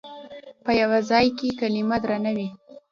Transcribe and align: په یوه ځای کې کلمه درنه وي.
په 0.63 0.71
یوه 0.81 0.99
ځای 1.09 1.27
کې 1.37 1.57
کلمه 1.59 1.97
درنه 2.03 2.31
وي. 2.37 2.49